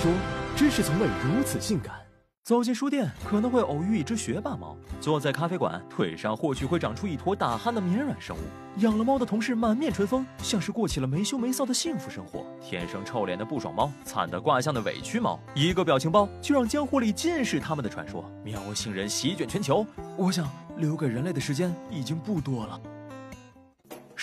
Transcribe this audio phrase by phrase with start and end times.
[0.00, 0.10] 说，
[0.56, 1.94] 真是从未如此性感。
[2.42, 8.40] 走进书店，可能会偶遇一只学霸猫；坐在咖啡馆，腿上或许会长出一坨打鼾的绵软生物。
[8.78, 12.46] 养了猫的同事满面春风，像是过起了没羞没臊的幸福生活。
[12.62, 18.24] 天生臭脸的不爽猫，惨得卦相的委屈猫，一个表情包就让江湖里尽是他们的传说。
[18.42, 22.80] 喵星人席卷全球，我想留给人类的时间已经不多了。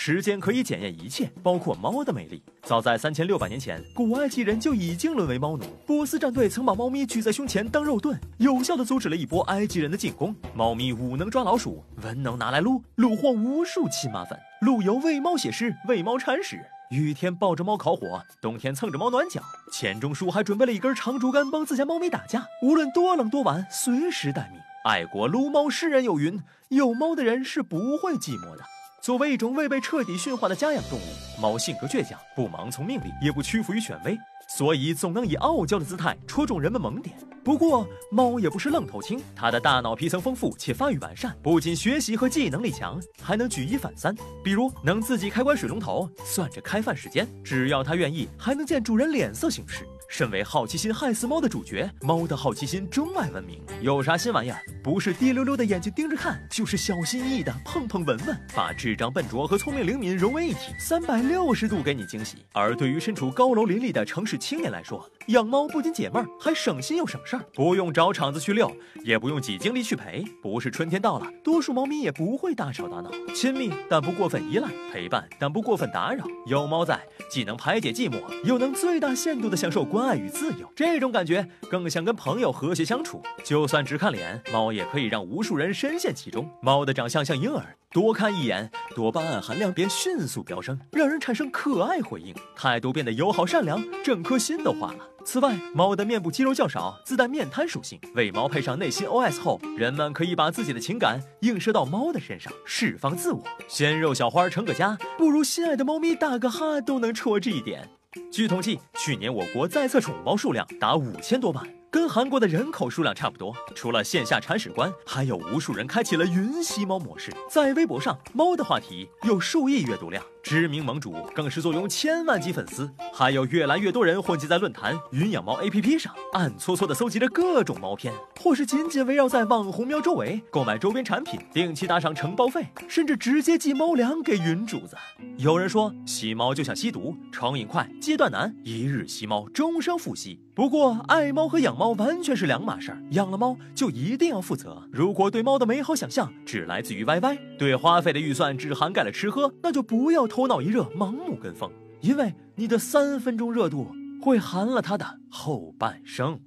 [0.00, 2.40] 时间可以检验一切，包括猫的魅力。
[2.62, 5.64] 早在三千六百年前，古埃及人就已经沦为猫奴。
[5.84, 10.32] 波斯战队曾把猫咪举在胸前当肉盾，有效的阻止了一波埃及人的进攻。
[10.54, 14.38] 猫咪武能抓老鼠，文能拿来撸，虏获无数亲妈粉。
[14.60, 16.64] 陆游为猫写诗，为猫铲屎。
[16.92, 19.42] 雨天抱着猫烤火，冬天蹭着猫暖脚。
[19.72, 22.46] 钱钟书还准备了一根长竹竿，帮自家猫咪打架。
[22.62, 24.60] 无论多冷多晚，随时待命。
[24.84, 28.62] 爱国撸猫诗人有云：有猫的人是不会寂寞的。
[29.08, 34.14] 作为一种未被彻底驯化的家养动物，猫性格倔强，不盲从命令，也不屈服于权威，
[34.46, 37.16] 所以总能以傲娇的姿态戳中人们萌点。
[37.42, 44.14] 不过，猫也不是愣头青，它的大脑皮层丰富且发育完善，不仅学习和记忆能力强，还能举一反三。
[44.44, 49.88] 比如，能自己开关水龙头，算着开饭时间，只要它愿意，还能见主人脸色行事。
[50.08, 53.60] 身为好奇心害死猫的主角，猫的好奇心中外闻名。
[53.82, 54.58] 有啥新玩意儿？
[54.82, 62.38] 不是滴溜溜的眼睛盯着看，就是小心翼翼的碰碰闻闻，把智障笨拙和聪明灵敏融为一体，三百六十度给你惊喜。
[62.52, 70.24] 而对于身处高楼林立的城市青年来说，养猫不仅解闷儿，还省心又省事儿，不用找场子去遛，也不用挤精力去陪。
[70.42, 76.24] 不是春天到了，多数猫咪也不会大吵大闹，亲密但不过分依赖，陪伴但不过分打扰。
[76.46, 76.98] 有猫在，
[77.30, 80.72] 既能排解寂寞，又能最大限度的享受关关爱与自由。
[80.76, 83.20] 这种感觉更像跟朋友和谐相处。
[83.42, 86.48] 就算只看脸，猫也可以让无数人深陷其中。
[86.62, 87.76] 猫的长相像婴儿。
[87.90, 94.98] 多看一眼，多巴胺含量便迅速飙升，让人产生可爱回应，态度变得友好善良，整颗心都化了。
[95.24, 103.42] 此外，猫的面部肌肉较少，自带面瘫属性，为猫配上内心 OS 后，人们可以把自己的情感映射到猫的身上，释放自我。
[103.66, 107.88] 鲜肉小花成个家，不如心爱的猫咪打个哈都能戳这一点。
[108.32, 111.66] 据统计，去年我国在册宠物猫数量达五千多万。
[111.90, 113.54] 跟韩国的人口数量差不多。
[113.74, 117.32] 除了线下铲屎官，还有无数人开启了云吸猫模式。
[117.50, 122.90] 在微博上，猫的话题有数亿阅读量，知名盟主更是坐拥千万级粉丝。
[123.12, 134.96] 还有越来越多人混迹在论坛、云养猫 APP 上，暗搓搓的搜集着各种猫片，或是紧紧围绕在网红喵周围购买周边产品，定期打赏承包费，甚至直接寄猫粮给云主子。
[135.36, 140.40] 有人说，吸猫就像吸毒，成瘾快，戒断难，一日吸猫，终生复吸。
[140.54, 143.00] 不过，爱猫和养猫完全是两码事儿。
[143.10, 144.82] 养了猫就一定要负责。
[144.90, 151.68] 如果对猫的美好想象只来自于 YY，对花费的预算只涵盖了吃喝，那就不要头脑一热盲目跟风，
[152.00, 153.88] 因为你的三分钟热度
[154.22, 156.38] 会寒了他的后半生。